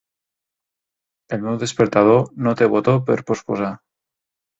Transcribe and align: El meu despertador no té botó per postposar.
El 1.37 1.43
meu 1.43 1.59
despertador 1.63 2.23
no 2.47 2.53
té 2.63 2.69
botó 2.77 2.95
per 3.11 3.19
postposar. 3.29 3.71